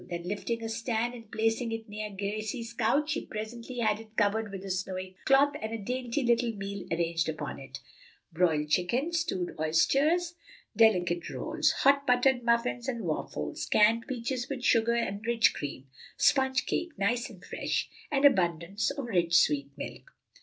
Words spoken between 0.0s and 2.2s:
Then lifting a stand and placing it near